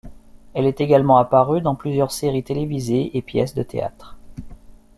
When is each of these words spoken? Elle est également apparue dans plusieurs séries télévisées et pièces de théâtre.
Elle 0.55 0.65
est 0.65 0.81
également 0.81 1.17
apparue 1.17 1.61
dans 1.61 1.75
plusieurs 1.75 2.11
séries 2.11 2.43
télévisées 2.43 3.15
et 3.15 3.21
pièces 3.21 3.53
de 3.53 3.61
théâtre. 3.61 4.17